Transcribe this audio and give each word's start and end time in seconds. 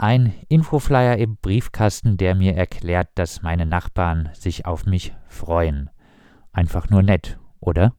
ein 0.00 0.32
Infoflyer 0.48 1.18
im 1.18 1.36
Briefkasten, 1.36 2.16
der 2.16 2.34
mir 2.34 2.54
erklärt, 2.54 3.08
dass 3.14 3.42
meine 3.42 3.66
Nachbarn 3.66 4.30
sich 4.32 4.64
auf 4.64 4.86
mich 4.86 5.12
freuen. 5.28 5.90
Einfach 6.52 6.88
nur 6.90 7.02
nett, 7.02 7.38
oder? 7.60 7.92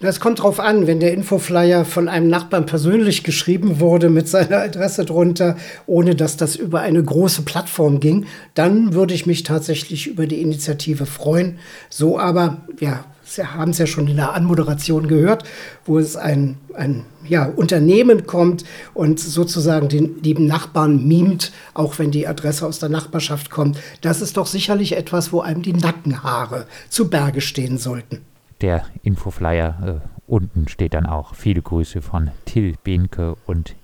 Das 0.00 0.20
kommt 0.20 0.42
drauf 0.42 0.60
an, 0.60 0.86
wenn 0.86 1.00
der 1.00 1.14
Infoflyer 1.14 1.86
von 1.86 2.08
einem 2.08 2.28
Nachbarn 2.28 2.66
persönlich 2.66 3.24
geschrieben 3.24 3.80
wurde 3.80 4.10
mit 4.10 4.28
seiner 4.28 4.58
Adresse 4.58 5.06
drunter, 5.06 5.56
ohne 5.86 6.14
dass 6.14 6.36
das 6.36 6.56
über 6.56 6.80
eine 6.80 7.02
große 7.02 7.42
Plattform 7.42 8.00
ging, 8.00 8.26
dann 8.52 8.92
würde 8.92 9.14
ich 9.14 9.24
mich 9.24 9.44
tatsächlich 9.44 10.06
über 10.08 10.26
die 10.26 10.42
Initiative 10.42 11.06
freuen. 11.06 11.58
So 11.88 12.18
aber, 12.18 12.66
ja, 12.80 13.04
Sie 13.24 13.44
haben 13.44 13.70
es 13.70 13.78
ja 13.78 13.86
schon 13.86 14.08
in 14.08 14.16
der 14.16 14.34
Anmoderation 14.34 15.08
gehört, 15.08 15.44
wo 15.84 15.98
es 15.98 16.16
ein, 16.16 16.56
ein 16.74 17.04
ja, 17.26 17.46
Unternehmen 17.46 18.26
kommt 18.26 18.64
und 18.92 19.18
sozusagen 19.18 19.88
den 19.88 20.22
lieben 20.22 20.46
Nachbarn 20.46 21.06
mimt, 21.06 21.52
auch 21.72 21.98
wenn 21.98 22.10
die 22.10 22.26
Adresse 22.26 22.66
aus 22.66 22.78
der 22.78 22.88
Nachbarschaft 22.88 23.50
kommt. 23.50 23.78
Das 24.02 24.20
ist 24.20 24.36
doch 24.36 24.46
sicherlich 24.46 24.96
etwas, 24.96 25.32
wo 25.32 25.40
einem 25.40 25.62
die 25.62 25.72
Nackenhaare 25.72 26.66
zu 26.88 27.08
Berge 27.08 27.40
stehen 27.40 27.78
sollten 27.78 28.20
der 28.64 28.86
Infoflyer 29.02 30.00
äh, 30.02 30.08
unten 30.26 30.68
steht 30.68 30.94
dann 30.94 31.04
auch 31.04 31.34
viele 31.34 31.60
Grüße 31.60 32.00
von 32.00 32.30
Till 32.46 32.76
Behnke 32.82 33.36
und 33.44 33.76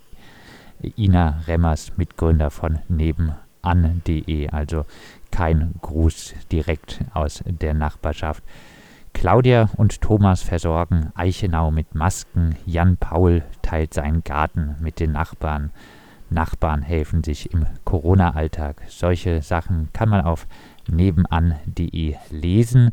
Ina 0.96 1.42
Remmers, 1.46 1.98
Mitgründer 1.98 2.50
von 2.50 2.78
nebenan.de. 2.88 4.48
Also 4.48 4.86
kein 5.30 5.74
Gruß 5.82 6.32
direkt 6.50 7.00
aus 7.12 7.44
der 7.46 7.74
Nachbarschaft. 7.74 8.42
Claudia 9.12 9.70
und 9.76 10.00
Thomas 10.00 10.42
versorgen 10.42 11.10
Eichenau 11.14 11.70
mit 11.70 11.94
Masken. 11.94 12.56
Jan 12.66 12.96
Paul 12.96 13.42
teilt 13.62 13.94
seinen 13.94 14.24
Garten 14.24 14.76
mit 14.80 15.00
den 15.00 15.12
Nachbarn. 15.12 15.70
Nachbarn 16.30 16.82
helfen 16.82 17.24
sich 17.24 17.52
im 17.52 17.66
Corona-Alltag. 17.84 18.82
Solche 18.88 19.42
Sachen 19.42 19.88
kann 19.92 20.08
man 20.08 20.22
auf 20.22 20.46
nebenan.de 20.88 22.14
lesen. 22.30 22.90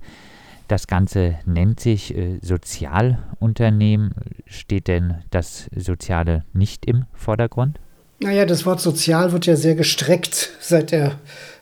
Das 0.68 0.88
Ganze 0.88 1.36
nennt 1.46 1.80
sich 1.80 2.16
äh, 2.16 2.40
Sozialunternehmen. 2.42 4.14
Steht 4.46 4.88
denn 4.88 5.24
das 5.30 5.70
Soziale 5.76 6.44
nicht 6.52 6.86
im 6.86 7.06
Vordergrund? 7.14 7.80
Naja, 8.20 8.46
das 8.46 8.66
Wort 8.66 8.82
sozial 8.82 9.32
wird 9.32 9.46
ja 9.46 9.56
sehr 9.56 9.76
gestreckt 9.76 10.52
seit 10.60 10.92
der 10.92 11.20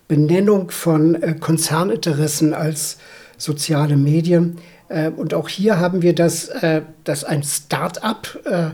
Benennung 0.08 0.71
von 0.71 1.21
äh, 1.21 1.35
Konzerninteressen 1.39 2.53
als 2.53 2.97
soziale 3.38 3.97
Medien. 3.97 4.58
Äh, 4.89 5.09
und 5.09 5.33
auch 5.33 5.50
hier 5.50 5.80
haben 5.80 6.02
wir 6.02 6.14
das, 6.14 6.47
äh, 6.47 6.81
dass 7.03 7.23
ein 7.23 7.44
Start-up 7.44 8.39
äh, 8.45 8.72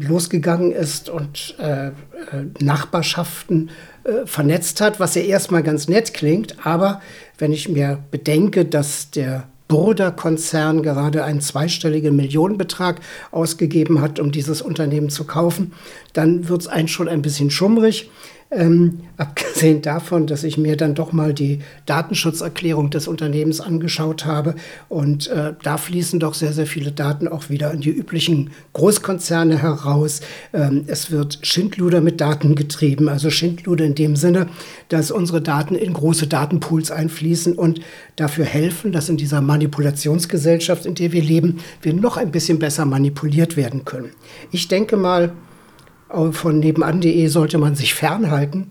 losgegangen 0.00 0.70
ist 0.70 1.08
und 1.08 1.56
Nachbarschaften 2.60 3.70
vernetzt 4.26 4.82
hat, 4.82 5.00
was 5.00 5.14
ja 5.14 5.22
erstmal 5.22 5.62
ganz 5.62 5.88
nett 5.88 6.12
klingt, 6.12 6.66
aber 6.66 7.00
wenn 7.38 7.52
ich 7.52 7.70
mir 7.70 8.04
bedenke, 8.10 8.66
dass 8.66 9.10
der 9.12 9.44
Burda-Konzern 9.68 10.82
gerade 10.82 11.24
einen 11.24 11.40
zweistelligen 11.40 12.14
Millionenbetrag 12.14 13.00
ausgegeben 13.30 14.02
hat, 14.02 14.20
um 14.20 14.30
dieses 14.30 14.60
Unternehmen 14.60 15.08
zu 15.08 15.24
kaufen, 15.24 15.72
dann 16.12 16.50
wird 16.50 16.60
es 16.60 16.68
einen 16.68 16.88
schon 16.88 17.08
ein 17.08 17.22
bisschen 17.22 17.50
schummrig. 17.50 18.10
Ähm, 18.54 19.00
abgesehen 19.16 19.80
davon, 19.80 20.26
dass 20.26 20.44
ich 20.44 20.58
mir 20.58 20.76
dann 20.76 20.94
doch 20.94 21.12
mal 21.12 21.32
die 21.32 21.60
Datenschutzerklärung 21.86 22.90
des 22.90 23.08
Unternehmens 23.08 23.62
angeschaut 23.62 24.26
habe 24.26 24.56
und 24.90 25.28
äh, 25.28 25.54
da 25.62 25.78
fließen 25.78 26.20
doch 26.20 26.34
sehr, 26.34 26.52
sehr 26.52 26.66
viele 26.66 26.92
Daten 26.92 27.28
auch 27.28 27.48
wieder 27.48 27.72
in 27.72 27.80
die 27.80 27.90
üblichen 27.90 28.50
Großkonzerne 28.74 29.62
heraus. 29.62 30.20
Ähm, 30.52 30.84
es 30.86 31.10
wird 31.10 31.38
Schindluder 31.40 32.02
mit 32.02 32.20
Daten 32.20 32.54
getrieben, 32.54 33.08
also 33.08 33.30
Schindluder 33.30 33.86
in 33.86 33.94
dem 33.94 34.16
Sinne, 34.16 34.48
dass 34.90 35.10
unsere 35.10 35.40
Daten 35.40 35.74
in 35.74 35.94
große 35.94 36.26
Datenpools 36.26 36.90
einfließen 36.90 37.54
und 37.54 37.80
dafür 38.16 38.44
helfen, 38.44 38.92
dass 38.92 39.08
in 39.08 39.16
dieser 39.16 39.40
Manipulationsgesellschaft, 39.40 40.84
in 40.84 40.94
der 40.94 41.12
wir 41.12 41.22
leben, 41.22 41.60
wir 41.80 41.94
noch 41.94 42.18
ein 42.18 42.30
bisschen 42.30 42.58
besser 42.58 42.84
manipuliert 42.84 43.56
werden 43.56 43.86
können. 43.86 44.10
Ich 44.50 44.68
denke 44.68 44.98
mal, 44.98 45.32
von 46.32 46.58
nebenan.de 46.58 47.26
sollte 47.28 47.58
man 47.58 47.74
sich 47.74 47.94
fernhalten. 47.94 48.70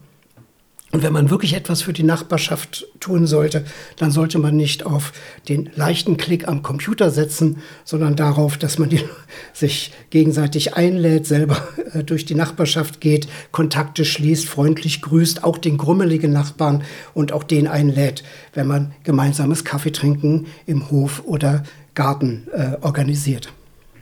Und 0.91 1.03
wenn 1.03 1.13
man 1.13 1.29
wirklich 1.29 1.53
etwas 1.53 1.81
für 1.81 1.94
die 1.94 2.03
Nachbarschaft 2.03 2.85
tun 3.00 3.25
sollte, 3.25 3.63
dann 3.96 4.12
sollte 4.12 4.40
man 4.40 4.57
nicht 4.57 4.85
auf 4.85 5.13
den 5.47 5.69
leichten 5.74 6.18
Klick 6.18 6.50
am 6.50 6.63
Computer 6.63 7.12
setzen, 7.12 7.59
sondern 7.85 8.18
darauf, 8.18 8.57
dass 8.57 8.78
man 8.78 8.90
die, 8.90 9.00
sich 9.53 9.94
gegenseitig 10.09 10.75
einlädt, 10.75 11.25
selber 11.25 11.66
äh, 11.94 12.03
durch 12.03 12.25
die 12.25 12.35
Nachbarschaft 12.35 13.00
geht, 13.00 13.29
Kontakte 13.52 14.03
schließt, 14.03 14.50
freundlich 14.50 15.02
grüßt, 15.02 15.46
auch 15.46 15.58
den 15.58 15.78
grummeligen 15.78 16.34
Nachbarn 16.34 16.84
und 17.13 17.31
auch 17.31 17.44
den 17.44 17.68
einlädt, 17.68 18.23
wenn 18.53 18.68
man 18.68 18.91
gemeinsames 19.03 19.63
Kaffeetrinken 19.63 20.47
im 20.66 20.91
Hof 20.91 21.23
oder 21.25 21.63
Garten 21.96 22.47
äh, 22.52 22.75
organisiert. 22.81 23.53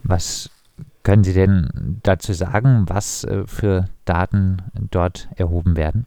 Was 0.02 0.50
können 1.10 1.24
Sie 1.24 1.32
denn 1.32 1.98
dazu 2.04 2.32
sagen, 2.32 2.84
was 2.86 3.24
äh, 3.24 3.44
für 3.44 3.88
Daten 4.04 4.58
dort 4.92 5.28
erhoben 5.34 5.76
werden? 5.76 6.06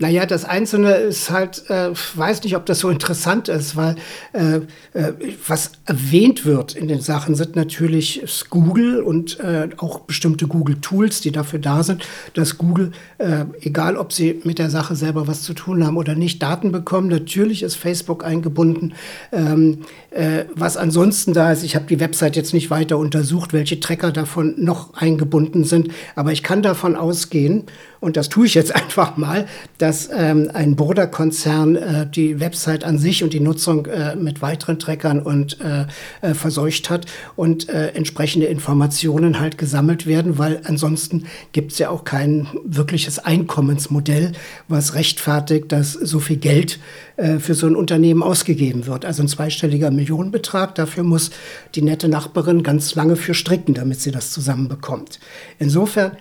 Naja, 0.00 0.24
das 0.24 0.46
Einzelne 0.46 0.94
ist 0.94 1.30
halt, 1.30 1.68
äh, 1.68 1.90
weiß 2.14 2.42
nicht, 2.44 2.56
ob 2.56 2.64
das 2.64 2.78
so 2.78 2.88
interessant 2.88 3.48
ist, 3.48 3.76
weil 3.76 3.96
äh, 4.32 4.60
äh, 4.94 5.12
was 5.46 5.72
erwähnt 5.84 6.46
wird 6.46 6.74
in 6.74 6.88
den 6.88 7.02
Sachen 7.02 7.34
sind 7.34 7.54
natürlich 7.54 8.22
Google 8.48 9.02
und 9.02 9.38
äh, 9.40 9.68
auch 9.76 10.00
bestimmte 10.00 10.46
Google-Tools, 10.46 11.20
die 11.20 11.32
dafür 11.32 11.58
da 11.58 11.82
sind, 11.82 12.02
dass 12.32 12.56
Google, 12.56 12.92
äh, 13.18 13.44
egal 13.60 13.98
ob 13.98 14.14
sie 14.14 14.40
mit 14.42 14.58
der 14.58 14.70
Sache 14.70 14.96
selber 14.96 15.28
was 15.28 15.42
zu 15.42 15.52
tun 15.52 15.84
haben 15.84 15.98
oder 15.98 16.14
nicht, 16.14 16.42
Daten 16.42 16.72
bekommen. 16.72 17.08
Natürlich 17.08 17.62
ist 17.62 17.74
Facebook 17.76 18.24
eingebunden. 18.24 18.94
Ähm, 19.32 19.80
äh, 20.12 20.44
was 20.54 20.78
ansonsten 20.78 21.34
da 21.34 21.52
ist, 21.52 21.62
ich 21.62 21.76
habe 21.76 21.84
die 21.84 22.00
Website 22.00 22.36
jetzt 22.36 22.54
nicht 22.54 22.70
weiter 22.70 22.96
untersucht, 22.96 23.52
welche 23.52 23.80
Tracker 23.80 24.12
davon 24.12 24.54
noch 24.56 24.94
eingebunden 24.94 25.64
sind, 25.64 25.88
aber 26.16 26.32
ich 26.32 26.42
kann 26.42 26.62
davon 26.62 26.96
ausgehen, 26.96 27.64
und 28.00 28.16
das 28.16 28.30
tue 28.30 28.46
ich 28.46 28.54
jetzt 28.54 28.74
einfach 28.80 29.16
mal, 29.16 29.46
dass 29.78 30.08
ähm, 30.12 30.50
ein 30.52 30.74
Bruderkonzern 30.74 31.76
äh, 31.76 32.06
die 32.06 32.40
Website 32.40 32.84
an 32.84 32.98
sich 32.98 33.22
und 33.22 33.32
die 33.32 33.40
Nutzung 33.40 33.86
äh, 33.86 34.16
mit 34.16 34.42
weiteren 34.42 34.78
Trackern 34.78 35.20
und 35.20 35.58
äh, 35.60 35.86
äh 36.22 36.34
verseucht 36.34 36.90
hat 36.90 37.06
und 37.36 37.68
äh, 37.68 37.88
entsprechende 37.88 38.46
Informationen 38.46 39.40
halt 39.40 39.58
gesammelt 39.58 40.06
werden, 40.06 40.38
weil 40.38 40.62
ansonsten 40.64 41.26
gibt 41.52 41.72
es 41.72 41.78
ja 41.78 41.90
auch 41.90 42.04
kein 42.04 42.48
wirkliches 42.64 43.18
Einkommensmodell, 43.18 44.32
was 44.68 44.94
rechtfertigt, 44.94 45.70
dass 45.72 45.92
so 45.92 46.20
viel 46.20 46.38
Geld 46.38 46.78
äh, 47.16 47.38
für 47.38 47.54
so 47.54 47.66
ein 47.66 47.76
Unternehmen 47.76 48.22
ausgegeben 48.22 48.86
wird. 48.86 49.04
Also 49.04 49.22
ein 49.22 49.28
zweistelliger 49.28 49.90
Millionenbetrag. 49.90 50.74
Dafür 50.74 51.04
muss 51.04 51.30
die 51.74 51.82
nette 51.82 52.08
Nachbarin 52.08 52.62
ganz 52.62 52.94
lange 52.94 53.16
für 53.16 53.34
stricken, 53.34 53.74
damit 53.74 54.00
sie 54.00 54.10
das 54.10 54.30
zusammenbekommt. 54.30 55.20
Insofern 55.58 56.12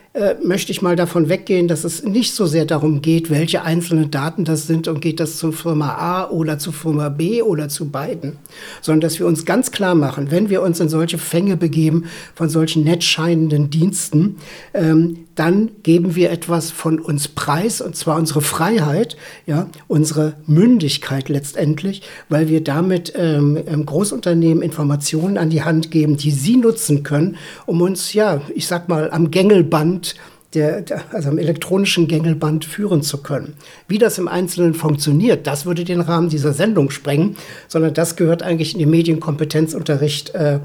möchte 0.44 0.74
ich 0.74 0.82
mal 0.82 0.98
davon 0.98 1.30
weggehen, 1.30 1.69
dass 1.70 1.84
es 1.84 2.04
nicht 2.04 2.34
so 2.34 2.46
sehr 2.46 2.66
darum 2.66 3.02
geht, 3.02 3.30
welche 3.30 3.64
einzelnen 3.64 4.12
Daten 4.12 4.46
das 4.46 4.68
sind 4.68 4.88
und 4.88 5.02
geht 5.02 5.20
das 5.20 5.38
zur 5.38 5.54
Firma 5.54 5.96
A 5.96 6.30
oder 6.30 6.60
zur 6.60 6.74
Firma 6.74 7.10
B 7.10 7.42
oder 7.42 7.70
zu 7.70 7.90
beiden, 7.90 8.38
sondern 8.82 9.02
dass 9.02 9.20
wir 9.20 9.28
uns 9.28 9.46
ganz 9.46 9.72
klar 9.72 9.96
machen, 9.96 10.32
wenn 10.32 10.50
wir 10.50 10.62
uns 10.62 10.80
in 10.80 10.90
solche 10.90 11.18
Fänge 11.18 11.58
begeben 11.58 12.06
von 12.36 12.50
solchen 12.50 12.84
nett 12.84 13.04
scheinenden 13.04 13.70
Diensten, 13.70 14.38
ähm, 14.74 15.26
dann 15.40 15.72
geben 15.84 16.16
wir 16.16 16.32
etwas 16.32 16.70
von 16.70 17.00
uns 17.00 17.30
preis, 17.30 17.80
und 17.80 17.96
zwar 17.96 18.18
unsere 18.18 18.42
Freiheit, 18.42 19.16
ja, 19.46 19.70
unsere 19.88 20.34
Mündigkeit 20.48 21.30
letztendlich, 21.30 22.02
weil 22.28 22.50
wir 22.50 22.62
damit 22.62 23.14
ähm, 23.16 23.58
ähm, 23.66 23.86
Großunternehmen 23.86 24.62
Informationen 24.62 25.38
an 25.38 25.50
die 25.50 25.64
Hand 25.64 25.92
geben, 25.92 26.18
die 26.18 26.32
sie 26.32 26.58
nutzen 26.58 27.04
können, 27.04 27.38
um 27.66 27.82
uns, 27.82 28.14
ja, 28.14 28.42
ich 28.54 28.68
sag 28.68 28.90
mal, 28.90 29.12
am 29.12 29.32
Gängelband 29.32 30.16
der, 30.54 30.84
also 31.12 31.30
am 31.30 31.38
elektronischen 31.38 32.08
Gängelband 32.08 32.66
führen 32.66 33.04
zu 33.04 33.20
können. 33.20 33.54
Wie 33.88 34.00
das 34.00 34.18
im 34.18 34.28
Einzelnen 34.28 34.74
funktioniert, 34.74 35.46
das 35.46 35.68
würde 35.68 35.84
den 35.84 36.02
Rahmen 36.02 36.30
dieser 36.30 36.54
Sendung 36.54 36.90
sprengen, 36.90 37.38
sondern 37.68 37.94
das 37.94 38.16
gehört 38.16 38.42
eigentlich 38.42 38.74
in 38.74 38.80
den 38.80 38.90
Medienkompetenzunterricht 38.90 40.34
äh, 40.34 40.60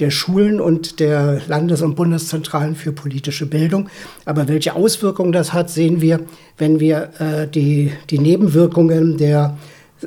der 0.00 0.10
Schulen 0.10 0.60
und 0.60 0.98
der 0.98 1.40
Landes- 1.46 1.82
und 1.82 1.94
Bundeszentralen 1.94 2.74
für 2.74 2.90
politische 2.90 3.46
Bildung. 3.46 3.88
Aber 4.24 4.48
welche 4.48 4.74
Auswirkungen 4.74 5.32
das 5.32 5.52
hat, 5.52 5.70
sehen 5.70 6.00
wir, 6.00 6.20
wenn 6.56 6.80
wir 6.80 7.10
äh, 7.20 7.46
die, 7.46 7.92
die 8.10 8.18
Nebenwirkungen 8.18 9.18
der 9.18 9.56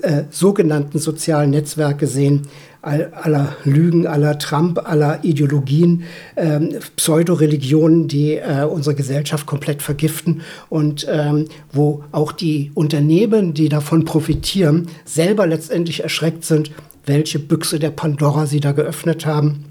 äh, 0.02 0.24
sogenannten 0.30 1.00
sozialen 1.00 1.52
Netzwerke 1.52 2.08
sehen, 2.08 2.48
aller 2.82 3.56
Lügen, 3.64 4.08
aller 4.08 4.40
Trump, 4.40 4.80
aller 4.88 5.24
Ideologien, 5.24 6.04
ähm, 6.36 6.76
Pseudoreligionen, 6.96 8.08
die 8.08 8.36
äh, 8.36 8.64
unsere 8.64 8.96
Gesellschaft 8.96 9.46
komplett 9.46 9.82
vergiften 9.82 10.42
und 10.70 11.06
ähm, 11.10 11.46
wo 11.72 12.04
auch 12.12 12.32
die 12.32 12.72
Unternehmen, 12.74 13.54
die 13.54 13.70
davon 13.70 14.04
profitieren, 14.04 14.88
selber 15.06 15.46
letztendlich 15.46 16.02
erschreckt 16.02 16.44
sind, 16.44 16.72
welche 17.06 17.40
Büchse 17.40 17.80
der 17.80 17.92
Pandora 17.92 18.46
sie 18.48 18.60
da 18.60 18.72
geöffnet 18.72 19.26
haben. 19.26 19.66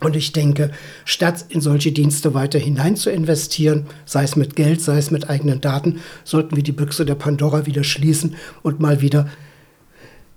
Und 0.00 0.16
ich 0.16 0.32
denke, 0.32 0.70
statt 1.04 1.46
in 1.48 1.60
solche 1.60 1.90
Dienste 1.90 2.34
weiter 2.34 2.58
hinein 2.58 2.94
zu 2.94 3.10
investieren, 3.10 3.86
sei 4.04 4.24
es 4.24 4.36
mit 4.36 4.54
Geld, 4.54 4.80
sei 4.80 4.98
es 4.98 5.10
mit 5.10 5.30
eigenen 5.30 5.60
Daten, 5.60 6.00
sollten 6.24 6.56
wir 6.56 6.62
die 6.62 6.72
Büchse 6.72 7.06
der 7.06 7.14
Pandora 7.14 7.66
wieder 7.66 7.84
schließen 7.84 8.34
und 8.62 8.80
mal 8.80 9.00
wieder 9.00 9.28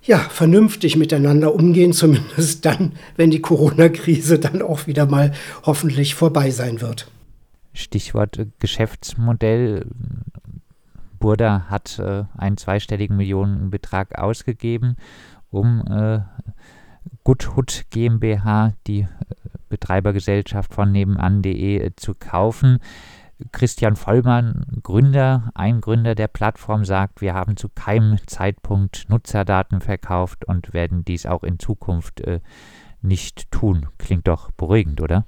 ja, 0.08 0.18
vernünftig 0.18 0.96
miteinander 0.96 1.54
umgehen, 1.54 1.92
zumindest 1.92 2.64
dann, 2.64 2.92
wenn 3.16 3.30
die 3.30 3.42
Corona-Krise 3.42 4.38
dann 4.38 4.62
auch 4.62 4.86
wieder 4.86 5.04
mal 5.04 5.32
hoffentlich 5.64 6.14
vorbei 6.14 6.50
sein 6.50 6.80
wird. 6.80 7.10
Stichwort 7.74 8.46
Geschäftsmodell. 8.58 9.86
Burda 11.20 11.66
hat 11.68 11.98
äh, 11.98 12.24
einen 12.38 12.56
zweistelligen 12.56 13.16
Millionenbetrag 13.16 14.18
ausgegeben, 14.18 14.96
um 15.50 15.84
äh, 15.86 16.20
Goodhood 17.24 17.84
GmbH, 17.90 18.72
die 18.86 19.00
äh, 19.00 19.06
Betreibergesellschaft 19.68 20.72
von 20.72 20.90
nebenan.de, 20.90 21.78
äh, 21.78 21.90
zu 21.96 22.14
kaufen. 22.14 22.78
Christian 23.52 23.96
Vollmann, 23.96 24.64
Gründer, 24.82 25.50
ein 25.54 25.80
Gründer 25.80 26.14
der 26.14 26.28
Plattform, 26.28 26.84
sagt, 26.84 27.20
wir 27.20 27.34
haben 27.34 27.56
zu 27.56 27.68
keinem 27.68 28.18
Zeitpunkt 28.26 29.06
Nutzerdaten 29.08 29.80
verkauft 29.80 30.44
und 30.46 30.74
werden 30.74 31.04
dies 31.04 31.26
auch 31.26 31.44
in 31.44 31.58
Zukunft 31.58 32.20
äh, 32.20 32.40
nicht 33.02 33.50
tun. 33.50 33.86
Klingt 33.98 34.26
doch 34.28 34.50
beruhigend, 34.52 35.00
oder? 35.00 35.26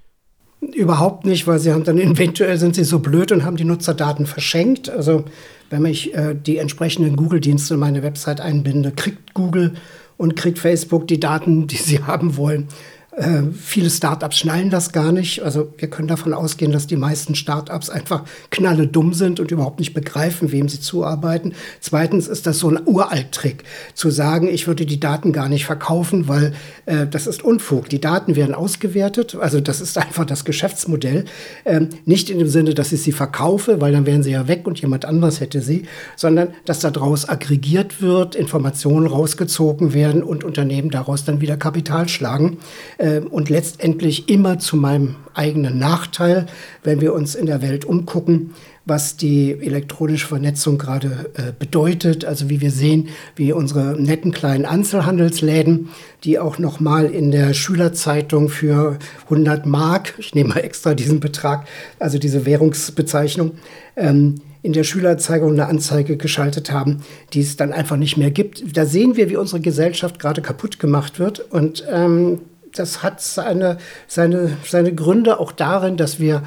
Überhaupt 0.61 1.25
nicht, 1.25 1.47
weil 1.47 1.59
sie 1.59 1.73
haben 1.73 1.85
dann 1.85 1.99
eventuell 1.99 2.59
sind 2.59 2.75
sie 2.75 2.85
so 2.85 2.99
blöd 2.99 3.33
und 3.33 3.45
haben 3.45 3.57
die 3.57 3.65
Nutzerdaten 3.65 4.27
verschenkt. 4.27 4.91
Also 4.91 5.25
wenn 5.71 5.87
ich 5.87 6.15
äh, 6.15 6.35
die 6.35 6.59
entsprechenden 6.59 7.17
Google-Dienste 7.17 7.75
in 7.75 7.81
meine 7.81 8.03
Website 8.03 8.41
einbinde, 8.41 8.93
kriegt 8.93 9.33
Google 9.33 9.75
und 10.19 10.37
kriegt 10.37 10.59
Facebook 10.59 11.09
die 11.09 11.19
Daten, 11.21 11.67
die 11.67 11.77
sie 11.77 12.03
haben 12.07 12.37
wollen. 12.37 12.69
Äh, 13.17 13.43
viele 13.61 13.91
Startups 13.91 14.39
schnallen 14.39 14.71
das 14.71 14.93
gar 14.93 15.11
nicht. 15.11 15.43
Also 15.43 15.73
wir 15.79 15.91
können 15.91 16.07
davon 16.07 16.33
ausgehen, 16.33 16.71
dass 16.71 16.87
die 16.87 16.97
meisten 16.97 17.35
Startups 17.35 17.91
einfach 17.91 18.23
knalle 18.51 18.87
dumm 18.87 19.15
sind 19.15 19.41
und 19.41 19.51
überhaupt 19.51 19.81
nicht 19.81 19.95
begreifen, 19.95 20.53
wem 20.53 20.69
sie 20.69 20.81
zuarbeiten. 20.81 21.55
Zweitens 21.81 22.29
ist 22.29 22.47
das 22.47 22.61
so 22.61 22.69
ein 22.69 22.79
Uralt-Trick, 22.87 23.65
zu 23.95 24.11
sagen, 24.11 24.47
ich 24.47 24.69
würde 24.69 24.87
die 24.87 25.01
Daten 25.01 25.33
gar 25.33 25.49
nicht 25.49 25.67
verkaufen, 25.67 26.29
weil 26.29 26.55
äh, 26.87 27.07
das 27.09 27.27
ist 27.27 27.43
Unfug. 27.43 27.89
Die 27.89 28.01
Daten 28.01 28.37
werden 28.37 28.55
ausgewertet. 28.55 29.37
Also 29.41 29.61
das 29.61 29.81
ist 29.81 29.99
einfach 29.99 30.25
das 30.25 30.45
Geschäftsmodell. 30.45 31.25
Ähm, 31.65 31.89
nicht 32.05 32.31
in 32.31 32.39
dem 32.39 32.49
Sinne, 32.49 32.75
dass 32.75 32.93
ich 32.93 33.03
sie 33.03 33.13
verkaufe, 33.13 33.81
weil 33.81 33.93
dann 33.93 34.07
wären 34.07 34.23
sie 34.23 34.31
ja 34.31 34.47
weg 34.47 34.69
und 34.69 34.81
jemand 34.81 35.05
anderes 35.05 35.41
hätte 35.41 35.63
sie, 35.63 35.87
sondern 36.15 36.49
dass 36.65 36.79
daraus 36.79 37.29
aggregiert 37.29 38.01
wird, 38.01 38.37
Informationen 38.37 39.09
rausgezogen 39.09 39.95
werden 39.95 40.23
und 40.23 40.45
Unternehmen 40.45 40.91
daraus 40.91 41.25
dann 41.25 41.41
wieder 41.41 41.57
Kapital 41.57 42.09
schlagen 42.09 42.59
äh, 43.01 43.21
und 43.21 43.49
letztendlich 43.49 44.29
immer 44.29 44.59
zu 44.59 44.77
meinem 44.77 45.17
eigenen 45.35 45.79
Nachteil, 45.79 46.47
wenn 46.85 47.01
wir 47.01 47.15
uns 47.15 47.35
in 47.35 47.47
der 47.47 47.63
Welt 47.63 47.85
umgucken, 47.85 48.51
was 48.85 49.17
die 49.17 49.53
elektronische 49.53 50.27
Vernetzung 50.27 50.77
gerade 50.77 51.31
äh, 51.35 51.53
bedeutet. 51.59 52.25
Also 52.25 52.51
wie 52.51 52.61
wir 52.61 52.71
sehen, 52.71 53.09
wie 53.37 53.53
unsere 53.53 54.01
netten 54.01 54.33
kleinen 54.33 54.67
Einzelhandelsläden, 54.67 55.89
die 56.25 56.39
auch 56.39 56.59
noch 56.59 56.81
mal 56.81 57.07
in 57.07 57.31
der 57.31 57.55
Schülerzeitung 57.55 58.49
für 58.49 58.99
100 59.25 59.65
Mark, 59.67 60.15
ich 60.19 60.35
nehme 60.35 60.51
mal 60.51 60.61
extra 60.61 60.95
diesen 60.95 61.21
Betrag, 61.21 61.67
also 61.99 62.19
diese 62.19 62.45
Währungsbezeichnung, 62.45 63.53
ähm, 63.97 64.37
in 64.63 64.75
der 64.75 64.85
Schülerzeitung 64.85 65.53
eine 65.53 65.69
Anzeige 65.69 66.19
geschaltet 66.19 66.71
haben, 66.71 67.03
die 67.33 67.41
es 67.41 67.57
dann 67.57 67.73
einfach 67.73 67.97
nicht 67.97 68.19
mehr 68.19 68.31
gibt. 68.31 68.77
Da 68.77 68.85
sehen 68.85 69.17
wir, 69.17 69.31
wie 69.31 69.37
unsere 69.37 69.61
Gesellschaft 69.61 70.19
gerade 70.19 70.43
kaputt 70.43 70.79
gemacht 70.79 71.19
wird. 71.19 71.41
Und 71.51 71.83
ähm, 71.91 72.41
das 72.75 73.03
hat 73.03 73.21
seine, 73.21 73.79
seine, 74.07 74.57
seine 74.65 74.95
Gründe 74.95 75.41
auch 75.41 75.53
darin, 75.53 75.97
dass 75.97 76.21
wir 76.21 76.43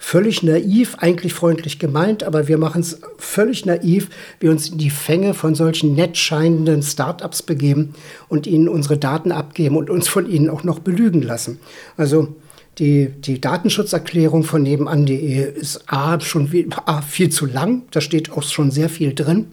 völlig 0.00 0.44
naiv, 0.44 0.96
eigentlich 1.00 1.34
freundlich 1.34 1.80
gemeint, 1.80 2.22
aber 2.22 2.46
wir 2.46 2.56
machen 2.56 2.80
es 2.80 3.00
völlig 3.18 3.66
naiv, 3.66 4.08
wir 4.38 4.50
uns 4.50 4.70
in 4.70 4.78
die 4.78 4.90
Fänge 4.90 5.34
von 5.34 5.56
solchen 5.56 5.94
nett 5.96 6.16
scheinenden 6.16 6.82
Startups 6.82 7.42
begeben 7.42 7.94
und 8.28 8.46
ihnen 8.46 8.68
unsere 8.68 8.96
Daten 8.96 9.32
abgeben 9.32 9.76
und 9.76 9.90
uns 9.90 10.06
von 10.06 10.30
ihnen 10.30 10.50
auch 10.50 10.62
noch 10.62 10.78
belügen 10.78 11.22
lassen. 11.22 11.58
Also 11.96 12.36
die, 12.78 13.08
die 13.08 13.40
Datenschutzerklärung 13.40 14.44
von 14.44 14.62
nebenan.de 14.62 15.52
ist 15.52 15.92
A, 15.92 16.20
schon 16.20 16.52
wie, 16.52 16.68
A, 16.86 17.02
viel 17.02 17.30
zu 17.30 17.46
lang, 17.46 17.82
da 17.90 18.00
steht 18.00 18.32
auch 18.32 18.42
schon 18.42 18.70
sehr 18.70 18.88
viel 18.88 19.14
drin, 19.14 19.46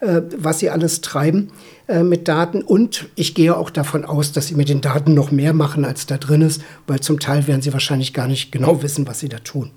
äh, 0.00 0.22
was 0.36 0.58
sie 0.58 0.70
alles 0.70 1.00
treiben 1.00 1.50
äh, 1.86 2.02
mit 2.02 2.26
Daten. 2.26 2.62
Und 2.62 3.08
ich 3.14 3.34
gehe 3.34 3.56
auch 3.56 3.70
davon 3.70 4.04
aus, 4.04 4.32
dass 4.32 4.48
sie 4.48 4.54
mit 4.54 4.68
den 4.68 4.80
Daten 4.80 5.14
noch 5.14 5.30
mehr 5.30 5.52
machen, 5.52 5.84
als 5.84 6.06
da 6.06 6.18
drin 6.18 6.42
ist, 6.42 6.62
weil 6.86 7.00
zum 7.00 7.20
Teil 7.20 7.46
werden 7.46 7.62
sie 7.62 7.72
wahrscheinlich 7.72 8.12
gar 8.12 8.26
nicht 8.26 8.50
genau 8.50 8.82
wissen, 8.82 9.06
was 9.06 9.20
sie 9.20 9.28
da 9.28 9.38
tun. 9.38 9.70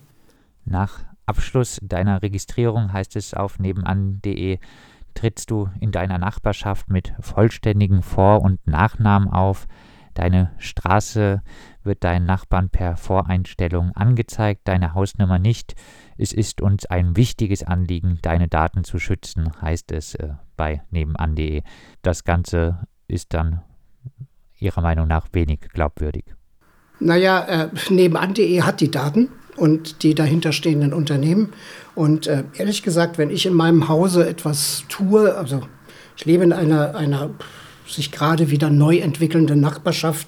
Nach 0.66 1.00
Abschluss 1.26 1.80
deiner 1.84 2.22
Registrierung 2.22 2.94
heißt 2.94 3.16
es 3.16 3.34
auf 3.34 3.60
nebenan.de, 3.60 4.60
trittst 5.14 5.52
du 5.52 5.70
in 5.80 5.92
deiner 5.92 6.18
Nachbarschaft 6.18 6.90
mit 6.90 7.14
vollständigen 7.20 8.02
Vor- 8.02 8.42
und 8.42 8.66
Nachnamen 8.66 9.30
auf. 9.30 9.68
Deine 10.14 10.52
Straße 10.58 11.42
wird 11.88 12.04
deinen 12.04 12.26
Nachbarn 12.26 12.70
per 12.70 12.98
Voreinstellung 12.98 13.92
angezeigt, 13.96 14.62
deine 14.66 14.94
Hausnummer 14.94 15.40
nicht. 15.40 15.74
Es 16.18 16.34
ist 16.34 16.62
uns 16.62 16.86
ein 16.86 17.16
wichtiges 17.16 17.64
Anliegen, 17.64 18.20
deine 18.22 18.48
Daten 18.48 18.84
zu 18.84 19.00
schützen, 19.00 19.52
heißt 19.62 19.92
es 19.92 20.14
äh, 20.16 20.34
bei 20.56 20.84
nebenan.de. 20.92 21.64
Das 22.04 22.24
Ganze 22.24 22.88
ist 23.08 23.34
dann 23.34 23.62
Ihrer 24.60 24.82
Meinung 24.82 25.08
nach 25.08 25.28
wenig 25.34 25.62
glaubwürdig. 25.74 26.26
Naja, 27.00 27.42
äh, 27.42 27.70
nebenan.de 27.90 28.62
hat 28.62 28.82
die 28.82 28.92
Daten 28.92 29.30
und 29.56 30.04
die 30.04 30.16
dahinterstehenden 30.16 30.94
Unternehmen. 30.94 31.54
Und 31.96 32.28
äh, 32.28 32.44
ehrlich 32.56 32.84
gesagt, 32.84 33.18
wenn 33.18 33.30
ich 33.30 33.46
in 33.46 33.54
meinem 33.54 33.88
Hause 33.88 34.28
etwas 34.28 34.86
tue, 34.88 35.36
also 35.36 35.62
ich 36.16 36.26
lebe 36.26 36.44
in 36.44 36.54
einer, 36.54 36.96
einer 36.96 37.32
sich 37.90 38.12
gerade 38.12 38.50
wieder 38.52 38.70
neu 38.70 38.98
entwickelnden 38.98 39.60
Nachbarschaft 39.60 40.28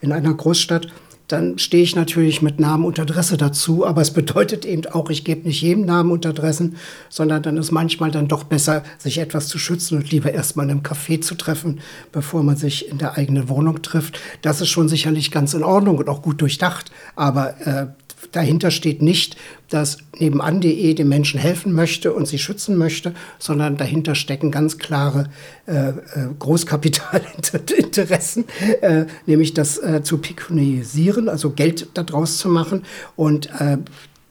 in 0.00 0.12
einer 0.12 0.34
Großstadt, 0.34 0.88
dann 1.30 1.58
stehe 1.58 1.82
ich 1.82 1.94
natürlich 1.94 2.42
mit 2.42 2.58
Namen 2.58 2.84
und 2.84 2.98
Adresse 2.98 3.36
dazu. 3.36 3.86
Aber 3.86 4.02
es 4.02 4.12
bedeutet 4.12 4.64
eben 4.64 4.86
auch, 4.86 5.10
ich 5.10 5.24
gebe 5.24 5.46
nicht 5.46 5.62
jedem 5.62 5.84
Namen 5.84 6.10
und 6.10 6.26
Adressen, 6.26 6.76
sondern 7.08 7.42
dann 7.42 7.56
ist 7.56 7.70
manchmal 7.70 8.10
dann 8.10 8.26
doch 8.26 8.44
besser, 8.44 8.82
sich 8.98 9.18
etwas 9.18 9.46
zu 9.46 9.58
schützen 9.58 9.98
und 9.98 10.10
lieber 10.10 10.32
erstmal 10.32 10.68
einem 10.68 10.80
Café 10.80 11.20
zu 11.20 11.36
treffen, 11.36 11.80
bevor 12.10 12.42
man 12.42 12.56
sich 12.56 12.88
in 12.88 12.98
der 12.98 13.16
eigenen 13.16 13.48
Wohnung 13.48 13.82
trifft. 13.82 14.18
Das 14.42 14.60
ist 14.60 14.70
schon 14.70 14.88
sicherlich 14.88 15.30
ganz 15.30 15.54
in 15.54 15.62
Ordnung 15.62 15.98
und 15.98 16.08
auch 16.08 16.22
gut 16.22 16.40
durchdacht. 16.40 16.90
Aber 17.14 17.54
äh, 17.66 17.86
dahinter 18.32 18.70
steht 18.70 19.02
nicht, 19.02 19.36
dass 19.68 19.98
nebenan.de 20.18 20.94
den 20.94 21.08
Menschen 21.08 21.40
helfen 21.40 21.72
möchte 21.72 22.12
und 22.12 22.26
sie 22.26 22.38
schützen 22.38 22.76
möchte, 22.76 23.14
sondern 23.38 23.76
dahinter 23.76 24.14
stecken 24.14 24.50
ganz 24.50 24.78
klare 24.78 25.30
äh, 25.66 25.90
äh 25.90 25.94
Großkapitalinteressen, 26.38 28.44
äh, 28.82 29.06
nämlich 29.26 29.54
das 29.54 29.78
äh, 29.78 30.02
zu 30.02 30.18
pekunisieren, 30.18 31.28
also 31.28 31.50
Geld 31.50 31.88
daraus 31.94 32.38
zu 32.38 32.48
machen 32.48 32.84
und 33.16 33.50
äh, 33.60 33.78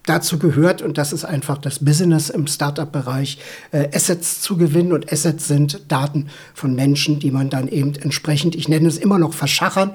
dazu 0.06 0.40
gehört, 0.40 0.82
und 0.82 0.98
das 0.98 1.14
ist 1.14 1.24
einfach 1.24 1.60
das 1.60 1.80
Business 1.80 2.30
im 2.30 2.48
Startup-Bereich, 2.48 3.38
äh, 3.72 3.90
Assets 3.94 4.42
zu 4.42 4.58
gewinnen. 4.58 4.92
Und 4.92 5.14
Assets 5.14 5.48
sind 5.48 5.84
Daten 5.88 6.30
von 6.56 6.74
Menschen, 6.74 7.20
die 7.20 7.30
man 7.30 7.52
dann 7.52 7.68
eben 7.68 7.94
entsprechend, 7.96 8.56
ich 8.56 8.68
nenne 8.68 8.88
es 8.88 8.98
immer 8.98 9.20
noch 9.20 9.34
verschachern, 9.34 9.92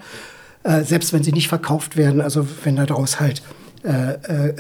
selbst 0.83 1.13
wenn 1.13 1.23
sie 1.23 1.33
nicht 1.33 1.49
verkauft 1.49 1.99
werden, 1.99 2.23
also 2.23 2.47
wenn 2.63 2.77
daraus 2.77 3.21
halt 3.21 3.43
äh, 3.85 4.14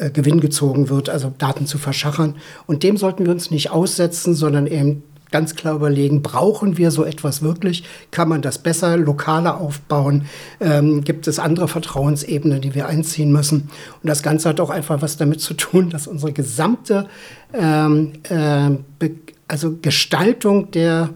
äh, 0.06 0.10
Gewinn 0.10 0.40
gezogen 0.40 0.90
wird, 0.90 1.08
also 1.08 1.32
Daten 1.36 1.66
zu 1.66 1.78
verschachern. 1.78 2.36
Und 2.66 2.82
dem 2.82 2.96
sollten 2.96 3.24
wir 3.24 3.32
uns 3.32 3.50
nicht 3.50 3.70
aussetzen, 3.70 4.34
sondern 4.34 4.66
eben 4.66 5.02
ganz 5.30 5.56
klar 5.56 5.74
überlegen, 5.74 6.22
brauchen 6.22 6.78
wir 6.78 6.92
so 6.92 7.04
etwas 7.04 7.42
wirklich? 7.42 7.82
Kann 8.12 8.28
man 8.28 8.40
das 8.40 8.58
besser, 8.58 8.96
lokaler 8.96 9.60
aufbauen? 9.60 10.26
Ähm, 10.60 11.02
gibt 11.02 11.26
es 11.26 11.40
andere 11.40 11.66
Vertrauensebenen, 11.66 12.60
die 12.60 12.74
wir 12.74 12.86
einziehen 12.86 13.32
müssen? 13.32 13.70
Und 14.02 14.08
das 14.08 14.22
Ganze 14.22 14.50
hat 14.50 14.60
auch 14.60 14.70
einfach 14.70 15.02
was 15.02 15.16
damit 15.16 15.40
zu 15.40 15.54
tun, 15.54 15.90
dass 15.90 16.06
unsere 16.06 16.32
gesamte 16.32 17.08
ähm, 17.52 18.12
äh, 18.28 19.08
also 19.48 19.76
Gestaltung 19.82 20.70
der 20.70 21.10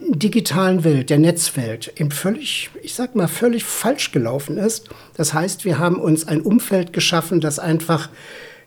digitalen 0.00 0.84
Welt, 0.84 1.10
der 1.10 1.18
Netzwelt, 1.18 1.92
eben 1.96 2.10
völlig, 2.10 2.70
ich 2.82 2.94
sag 2.94 3.14
mal, 3.14 3.28
völlig 3.28 3.64
falsch 3.64 4.12
gelaufen 4.12 4.58
ist. 4.58 4.88
Das 5.16 5.34
heißt, 5.34 5.64
wir 5.64 5.78
haben 5.78 5.96
uns 5.96 6.26
ein 6.26 6.40
Umfeld 6.40 6.92
geschaffen, 6.92 7.40
das 7.40 7.58
einfach, 7.58 8.08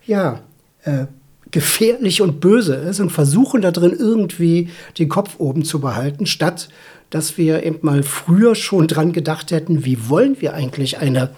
ja, 0.06 0.42
äh, 0.84 1.06
gefährlich 1.52 2.22
und 2.22 2.42
böse 2.42 2.76
ist 2.76 3.00
und 3.00 3.10
versuchen 3.10 3.62
da 3.62 3.72
drin 3.72 3.96
irgendwie 3.98 4.70
den 5.00 5.08
Kopf 5.08 5.36
oben 5.40 5.64
zu 5.64 5.80
behalten, 5.80 6.26
statt 6.26 6.70
dass 7.10 7.38
wir 7.38 7.64
eben 7.64 7.80
mal 7.82 8.04
früher 8.04 8.56
schon 8.56 8.88
dran 8.88 9.14
gedacht 9.14 9.52
hätten, 9.52 9.86
wie 9.86 10.10
wollen 10.10 10.42
wir 10.42 10.54
eigentlich 10.54 10.98
eine, 10.98 11.30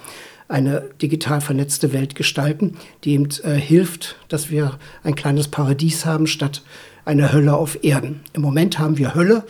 eine 0.48 0.90
digital 1.02 1.42
vernetzte 1.42 1.94
Welt 1.94 2.16
gestalten, 2.16 2.78
die 3.04 3.14
eben 3.14 3.30
äh, 3.44 3.54
hilft, 3.54 4.16
dass 4.30 4.50
wir 4.50 4.80
ein 5.04 5.16
kleines 5.16 5.48
Paradies 5.48 6.06
haben 6.06 6.28
statt 6.28 6.64
eine 7.06 7.32
Hölle 7.32 7.56
auf 7.56 7.84
Erden. 7.84 8.22
Im 8.34 8.42
Moment 8.42 8.80
haben 8.80 8.98
wir 8.98 9.16
Hölle 9.16 9.44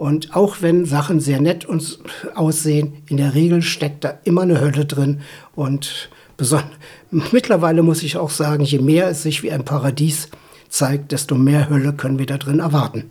Und 0.00 0.34
auch 0.34 0.62
wenn 0.62 0.86
Sachen 0.86 1.20
sehr 1.20 1.42
nett 1.42 1.66
uns 1.66 1.98
aussehen, 2.34 3.02
in 3.10 3.18
der 3.18 3.34
Regel 3.34 3.60
steckt 3.60 4.02
da 4.02 4.14
immer 4.24 4.40
eine 4.40 4.58
Hölle 4.58 4.86
drin. 4.86 5.20
Und 5.54 6.08
mittlerweile 7.32 7.82
muss 7.82 8.02
ich 8.02 8.16
auch 8.16 8.30
sagen, 8.30 8.64
je 8.64 8.78
mehr 8.78 9.08
es 9.08 9.22
sich 9.22 9.42
wie 9.42 9.52
ein 9.52 9.66
Paradies 9.66 10.30
zeigt, 10.70 11.12
desto 11.12 11.34
mehr 11.34 11.68
Hölle 11.68 11.92
können 11.92 12.18
wir 12.18 12.24
da 12.24 12.38
drin 12.38 12.60
erwarten. 12.60 13.10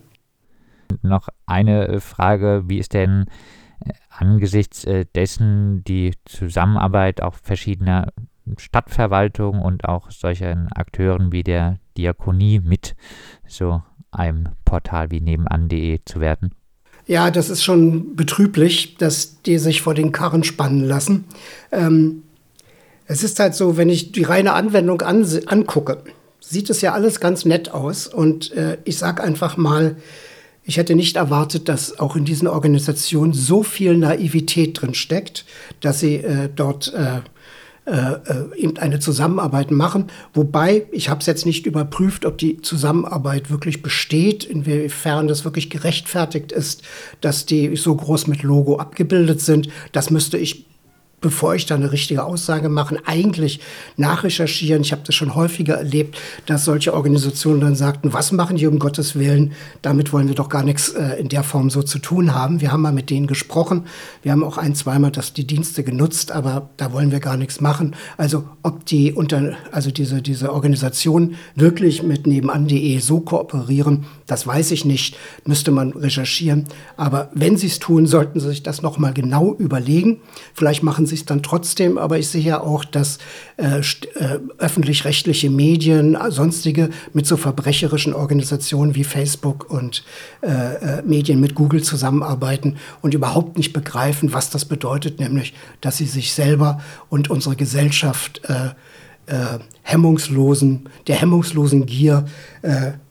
Noch 1.03 1.29
eine 1.45 2.01
Frage, 2.01 2.63
wie 2.65 2.79
ist 2.79 2.95
denn 2.95 3.27
äh, 3.85 3.91
angesichts 4.09 4.83
äh, 4.85 5.05
dessen 5.13 5.83
die 5.83 6.15
Zusammenarbeit 6.25 7.21
auch 7.21 7.35
verschiedener 7.35 8.11
Stadtverwaltungen 8.57 9.61
und 9.61 9.85
auch 9.85 10.09
solchen 10.09 10.67
Akteuren 10.71 11.31
wie 11.31 11.43
der 11.43 11.77
Diakonie 11.97 12.61
mit 12.61 12.95
so 13.45 13.83
einem 14.09 14.49
Portal 14.65 15.11
wie 15.11 15.21
nebenan.de 15.21 15.99
zu 16.03 16.19
werden? 16.19 16.55
Ja, 17.09 17.31
das 17.31 17.49
ist 17.49 17.63
schon 17.63 18.15
betrüblich, 18.15 18.95
dass 18.97 19.41
die 19.41 19.57
sich 19.57 19.81
vor 19.81 19.95
den 19.95 20.11
Karren 20.11 20.43
spannen 20.43 20.87
lassen. 20.87 21.23
Ähm, 21.71 22.21
es 23.07 23.23
ist 23.23 23.39
halt 23.39 23.55
so, 23.55 23.77
wenn 23.77 23.89
ich 23.89 24.11
die 24.11 24.21
reine 24.21 24.53
Anwendung 24.53 25.01
an, 25.01 25.25
angucke, 25.47 26.03
sieht 26.39 26.69
es 26.69 26.81
ja 26.81 26.93
alles 26.93 27.19
ganz 27.19 27.45
nett 27.45 27.71
aus. 27.71 28.05
Und 28.05 28.51
äh, 28.51 28.77
ich 28.85 28.99
sage 28.99 29.23
einfach 29.23 29.57
mal, 29.57 29.95
ich 30.63 30.77
hätte 30.77 30.93
nicht 30.93 31.15
erwartet, 31.15 31.67
dass 31.67 31.97
auch 31.97 32.15
in 32.15 32.25
diesen 32.25 32.47
Organisationen 32.47 33.33
so 33.33 33.63
viel 33.63 33.97
Naivität 33.97 34.79
drin 34.79 34.93
steckt, 34.93 35.45
dass 35.81 36.01
sie 36.01 36.17
äh, 36.17 36.47
dort 36.55 36.93
äh, 36.93 37.21
eben 38.55 38.77
eine 38.77 38.99
Zusammenarbeit 38.99 39.71
machen. 39.71 40.05
Wobei, 40.33 40.85
ich 40.91 41.09
habe 41.09 41.21
es 41.21 41.25
jetzt 41.25 41.45
nicht 41.45 41.65
überprüft, 41.65 42.25
ob 42.25 42.37
die 42.37 42.61
Zusammenarbeit 42.61 43.49
wirklich 43.49 43.81
besteht, 43.81 44.43
inwiefern 44.43 45.27
das 45.27 45.43
wirklich 45.43 45.69
gerechtfertigt 45.69 46.51
ist, 46.51 46.83
dass 47.21 47.45
die 47.45 47.75
so 47.75 47.95
groß 47.95 48.27
mit 48.27 48.43
Logo 48.43 48.77
abgebildet 48.77 49.41
sind. 49.41 49.69
Das 49.91 50.09
müsste 50.09 50.37
ich 50.37 50.68
bevor 51.21 51.55
ich 51.55 51.65
da 51.65 51.75
eine 51.75 51.91
richtige 51.91 52.23
Aussage 52.23 52.69
mache, 52.69 52.97
eigentlich 53.05 53.59
nachrecherchieren. 53.97 54.81
Ich 54.81 54.91
habe 54.91 55.01
das 55.05 55.15
schon 55.15 55.35
häufiger 55.35 55.75
erlebt, 55.75 56.17
dass 56.45 56.65
solche 56.65 56.93
Organisationen 56.93 57.61
dann 57.61 57.75
sagten, 57.75 58.13
was 58.13 58.31
machen 58.31 58.57
die 58.57 58.67
um 58.67 58.79
Gottes 58.79 59.15
Willen? 59.15 59.53
Damit 59.81 60.13
wollen 60.13 60.27
wir 60.27 60.35
doch 60.35 60.49
gar 60.49 60.63
nichts 60.63 60.89
äh, 60.89 61.19
in 61.19 61.29
der 61.29 61.43
Form 61.43 61.69
so 61.69 61.83
zu 61.83 61.99
tun 61.99 62.33
haben. 62.33 62.61
Wir 62.61 62.71
haben 62.71 62.81
mal 62.81 62.93
mit 62.93 63.09
denen 63.09 63.27
gesprochen. 63.27 63.85
Wir 64.23 64.31
haben 64.31 64.43
auch 64.43 64.57
ein, 64.57 64.75
zweimal 64.75 65.11
das, 65.11 65.33
die 65.33 65.45
Dienste 65.45 65.83
genutzt, 65.83 66.31
aber 66.31 66.69
da 66.77 66.93
wollen 66.93 67.11
wir 67.11 67.19
gar 67.19 67.37
nichts 67.37 67.61
machen. 67.61 67.95
Also 68.17 68.45
ob 68.63 68.85
die 68.85 69.13
unter, 69.13 69.53
also 69.71 69.91
diese, 69.91 70.21
diese 70.21 70.53
Organisationen 70.53 71.35
wirklich 71.55 72.03
mit 72.03 72.27
nebenan.de 72.27 72.99
so 72.99 73.19
kooperieren, 73.19 74.05
das 74.25 74.45
weiß 74.45 74.71
ich 74.71 74.85
nicht. 74.85 75.17
Müsste 75.45 75.71
man 75.71 75.91
recherchieren. 75.91 76.65
Aber 76.97 77.29
wenn 77.33 77.57
sie 77.57 77.67
es 77.67 77.79
tun, 77.79 78.05
sollten 78.05 78.39
sie 78.39 78.49
sich 78.49 78.63
das 78.63 78.81
nochmal 78.81 79.13
genau 79.13 79.55
überlegen. 79.55 80.21
Vielleicht 80.53 80.83
machen 80.83 81.05
es 81.11 81.25
dann 81.25 81.43
trotzdem, 81.43 81.97
aber 81.97 82.17
ich 82.17 82.27
sehe 82.27 82.41
ja 82.41 82.61
auch, 82.61 82.85
dass 82.85 83.17
äh, 83.57 83.79
äh, 83.79 84.39
öffentlich-rechtliche 84.57 85.49
Medien, 85.49 86.15
äh, 86.15 86.31
sonstige 86.31 86.89
mit 87.13 87.25
so 87.25 87.37
verbrecherischen 87.37 88.13
Organisationen 88.13 88.95
wie 88.95 89.03
Facebook 89.03 89.69
und 89.69 90.03
äh, 90.41 90.99
äh, 90.99 91.01
Medien 91.03 91.39
mit 91.39 91.55
Google 91.55 91.83
zusammenarbeiten 91.83 92.77
und 93.01 93.13
überhaupt 93.13 93.57
nicht 93.57 93.73
begreifen, 93.73 94.33
was 94.33 94.49
das 94.49 94.65
bedeutet, 94.65 95.19
nämlich, 95.19 95.53
dass 95.81 95.97
sie 95.97 96.05
sich 96.05 96.33
selber 96.33 96.81
und 97.09 97.29
unsere 97.29 97.55
Gesellschaft 97.55 98.41
hemmungslosen, 99.83 100.89
der 101.05 101.15
hemmungslosen 101.17 101.85
Gier 101.85 102.25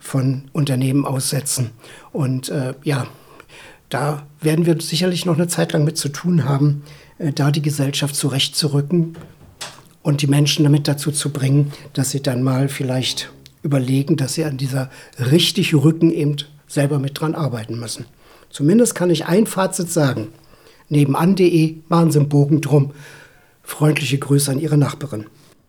von 0.00 0.48
Unternehmen 0.52 1.06
aussetzen. 1.06 1.70
Und 2.12 2.52
ja, 2.82 3.06
da 3.88 4.26
werden 4.40 4.66
wir 4.66 4.80
sicherlich 4.80 5.24
noch 5.24 5.36
eine 5.36 5.48
Zeit 5.48 5.72
lang 5.72 5.84
mit 5.84 5.96
zu 5.96 6.08
tun 6.08 6.44
haben, 6.44 6.82
da 7.18 7.50
die 7.50 7.62
Gesellschaft 7.62 8.14
zurechtzurücken 8.14 9.16
und 10.02 10.22
die 10.22 10.26
Menschen 10.26 10.64
damit 10.64 10.88
dazu 10.88 11.10
zu 11.10 11.30
bringen, 11.30 11.72
dass 11.92 12.10
sie 12.10 12.22
dann 12.22 12.42
mal 12.42 12.68
vielleicht 12.68 13.30
überlegen, 13.62 14.16
dass 14.16 14.34
sie 14.34 14.44
an 14.44 14.56
dieser 14.56 14.90
richtig 15.18 15.74
Rücken 15.74 16.10
eben 16.10 16.36
selber 16.66 16.98
mit 16.98 17.20
dran 17.20 17.34
arbeiten 17.34 17.78
müssen. 17.78 18.06
Zumindest 18.50 18.94
kann 18.94 19.10
ich 19.10 19.26
ein 19.26 19.46
Fazit 19.46 19.90
sagen. 19.90 20.28
Nebenan.de 20.88 21.76
machen 21.88 22.10
Sie 22.10 22.18
einen 22.18 22.28
Bogen 22.28 22.60
drum. 22.60 22.92
Freundliche 23.62 24.18
Grüße 24.18 24.50
an 24.50 24.58
Ihre 24.58 24.78
Nachbarin. 24.78 25.26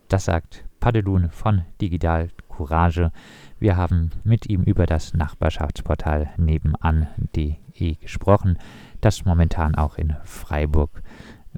Das 0.08 0.26
sagt 0.26 0.64
Padelun 0.80 1.30
von 1.32 1.64
Digital 1.82 2.30
Courage. 2.48 3.12
Wir 3.60 3.76
haben 3.76 4.12
mit 4.24 4.50
ihm 4.50 4.64
über 4.64 4.86
das 4.86 5.14
Nachbarschaftsportal 5.14 6.30
nebenan.de 6.38 7.96
gesprochen, 7.96 8.58
das 9.02 9.26
momentan 9.26 9.76
auch 9.76 9.98
in 9.98 10.16
Freiburg 10.24 11.04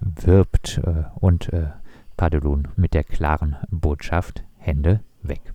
wirbt 0.02 0.80
äh, 0.84 1.04
und 1.16 1.52
äh, 1.54 1.68
Padelun 2.18 2.68
mit 2.76 2.94
der 2.94 3.04
klaren 3.04 3.58
Botschaft 3.70 4.44
Hände 4.58 5.02
weg. 5.24 5.51